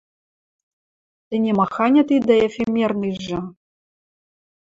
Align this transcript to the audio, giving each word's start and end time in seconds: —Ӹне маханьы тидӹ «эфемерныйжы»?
—Ӹне 1.35 1.51
маханьы 1.59 2.03
тидӹ 2.09 2.35
«эфемерныйжы»? 2.45 3.39